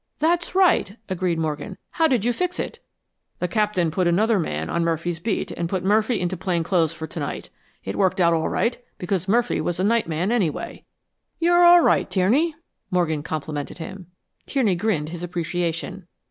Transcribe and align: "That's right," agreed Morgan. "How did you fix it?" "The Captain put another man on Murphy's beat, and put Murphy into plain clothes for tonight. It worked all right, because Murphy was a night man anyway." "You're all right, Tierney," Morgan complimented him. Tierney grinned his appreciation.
"That's 0.17 0.55
right," 0.55 0.97
agreed 1.09 1.37
Morgan. 1.37 1.77
"How 1.91 2.07
did 2.07 2.25
you 2.25 2.33
fix 2.33 2.59
it?" 2.59 2.79
"The 3.37 3.47
Captain 3.47 3.91
put 3.91 4.07
another 4.07 4.39
man 4.39 4.67
on 4.67 4.83
Murphy's 4.83 5.19
beat, 5.19 5.51
and 5.51 5.69
put 5.69 5.83
Murphy 5.83 6.19
into 6.19 6.35
plain 6.35 6.63
clothes 6.63 6.91
for 6.91 7.05
tonight. 7.05 7.51
It 7.83 7.95
worked 7.95 8.19
all 8.19 8.49
right, 8.49 8.83
because 8.97 9.27
Murphy 9.27 9.61
was 9.61 9.79
a 9.79 9.83
night 9.83 10.07
man 10.07 10.31
anyway." 10.31 10.85
"You're 11.37 11.63
all 11.63 11.81
right, 11.81 12.09
Tierney," 12.09 12.55
Morgan 12.89 13.21
complimented 13.21 13.77
him. 13.77 14.07
Tierney 14.47 14.75
grinned 14.75 15.09
his 15.09 15.21
appreciation. 15.21 16.07